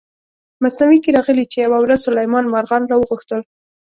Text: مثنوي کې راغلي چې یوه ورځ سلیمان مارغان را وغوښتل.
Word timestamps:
مثنوي 0.63 0.97
کې 1.03 1.15
راغلي 1.17 1.45
چې 1.51 1.57
یوه 1.65 1.77
ورځ 1.81 1.99
سلیمان 2.07 2.45
مارغان 2.53 2.83
را 2.87 2.95
وغوښتل. 2.97 3.41